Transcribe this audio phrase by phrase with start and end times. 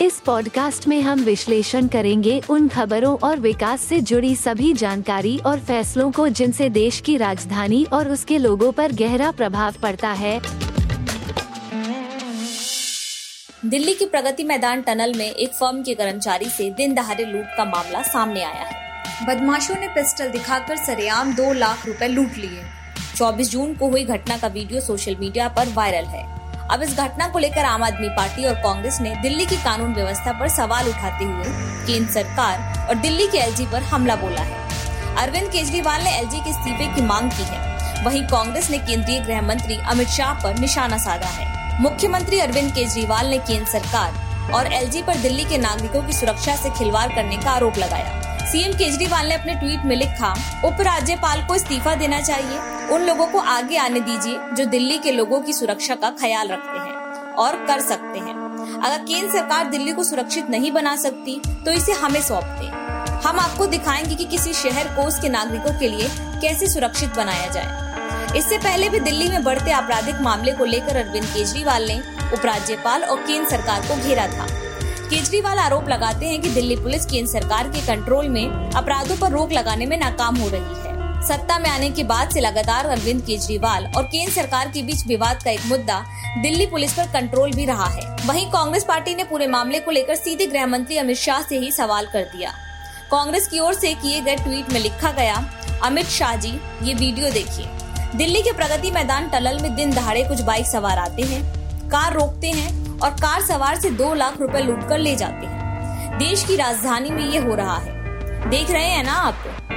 [0.00, 5.60] इस पॉडकास्ट में हम विश्लेषण करेंगे उन खबरों और विकास से जुड़ी सभी जानकारी और
[5.60, 10.40] फैसलों को जिनसे देश की राजधानी और उसके लोगों पर गहरा प्रभाव पड़ता है।
[13.64, 17.64] दिल्ली की प्रगति मैदान टनल में एक फर्म के कर्मचारी से दिन दहाड़े लूट का
[17.64, 22.62] मामला सामने आया है। बदमाशों ने पिस्टल दिखाकर सरेआम दो लाख रुपए लूट लिए।
[23.16, 26.39] 24 जून को हुई घटना का वीडियो सोशल मीडिया पर वायरल है।
[26.70, 30.32] अब इस घटना को लेकर आम आदमी पार्टी और कांग्रेस ने दिल्ली की कानून व्यवस्था
[30.32, 31.44] पर सवाल उठाते हुए
[31.86, 36.50] केंद्र सरकार और दिल्ली के एलजी पर हमला बोला है। अरविंद केजरीवाल ने एलजी के
[36.50, 40.98] इस्तीफे की मांग की है। वहीं कांग्रेस ने केंद्रीय गृह मंत्री अमित शाह पर निशाना
[40.98, 46.12] साधा है। मुख्यमंत्री अरविंद केजरीवाल ने केंद्र सरकार और एलजी पर दिल्ली के नागरिकों की
[46.12, 50.28] सुरक्षा से खिलवाड़ करने का आरोप लगाया। सीएम केजरीवाल ने अपने ट्वीट में लिखा
[50.66, 52.58] उपराज्यपाल को इस्तीफा देना चाहिए।
[52.94, 56.78] उन लोगों को आगे आने दीजिए जो दिल्ली के लोगों की सुरक्षा का ख्याल रखते
[56.78, 58.34] हैं और कर सकते हैं।
[58.78, 62.66] अगर केंद्र सरकार दिल्ली को सुरक्षित नहीं बना सकती तो इसे हमें सौंप दे
[63.28, 66.08] हम आपको दिखाएँगे कि किसी शहर को उसके नागरिकों के लिए
[66.40, 71.26] कैसे सुरक्षित बनाया जाए। इससे पहले भी दिल्ली में बढ़ते आपराधिक मामले को लेकर अरविंद
[71.26, 72.00] केजरीवाल ने
[72.32, 74.46] उपराज्यपाल और केंद्र सरकार को घेरा था।
[75.10, 79.52] केजरीवाल आरोप लगाते हैं कि दिल्ली पुलिस केंद्र सरकार के कंट्रोल में अपराधों पर रोक
[79.52, 83.86] लगाने में नाकाम हो रही है। सत्ता में आने के बाद से लगातार अरविंद केजरीवाल
[83.86, 85.98] और केंद्र सरकार के बीच विवाद का एक मुद्दा
[86.42, 90.14] दिल्ली पुलिस पर कंट्रोल भी रहा है। वहीं कांग्रेस पार्टी ने पूरे मामले को लेकर
[90.14, 92.52] सीधे गृह मंत्री अमित शाह से ही सवाल कर दिया।
[93.10, 95.44] कांग्रेस की ओर से किए गए ट्वीट में लिखा गया,
[95.84, 97.66] अमित शाह जी, ये वीडियो देखिए।
[98.16, 101.42] दिल्ली के प्रगति मैदान टनल में दिन दहाड़े कुछ बाइक सवार आते हैं।
[101.88, 106.18] कार रोकते हैं और कार सवार से दो लाख रुपए लूट कर ले जाते हैं।
[106.18, 107.98] देश की राजधानी में ये हो रहा है।
[108.50, 109.34] देख रहे हैं ना आप?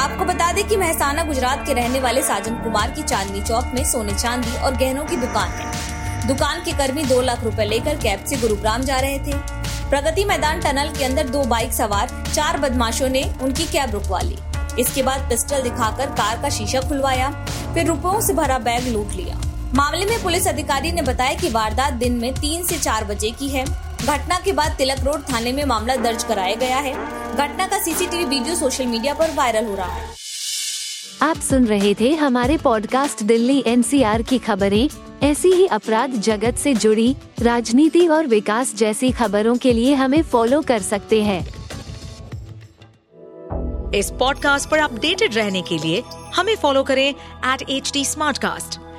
[0.00, 3.84] आपको बता दें कि महसाना गुजरात के रहने वाले साजन कुमार की चांदनी चौक में
[3.84, 8.24] सोने चांदी और गहनों की दुकान है। दुकान के कर्मी दो लाख रुपए लेकर कैब
[8.24, 9.32] से गुरुग्राम जा रहे थे।
[9.90, 14.38] प्रगति मैदान टनल के अंदर दो बाइक सवार, चार बदमाशों ने उनकी कैब रुकवा ली।
[14.78, 17.30] इसके बाद पिस्टल दिखाकर कार का शीशा खुलवाया,
[17.74, 19.40] फिर रुपयों से भरा बैग लूट लिया।
[19.74, 23.48] मामले में पुलिस अधिकारी ने बताया कि वारदात दिन में तीन से चार बजे की
[23.48, 23.64] है।
[24.06, 26.92] घटना के बाद तिलक रोड थाने में मामला दर्ज कराया गया है।
[27.36, 30.14] घटना का सीसीटीवी वीडियो सोशल मीडिया पर वायरल हो रहा है।
[31.22, 34.88] आप सुन रहे थे हमारे पॉडकास्ट दिल्ली एनसीआर की खबरें।
[35.22, 40.62] ऐसी ही अपराध जगत से जुड़ी राजनीति और विकास जैसी खबरों के लिए हमें फॉलो
[40.62, 41.40] कर सकते हैं।
[43.94, 46.02] इस पॉडकास्ट पर अपडेटेड रहने के लिए
[46.34, 48.04] हमें फॉलो करें एट एच डी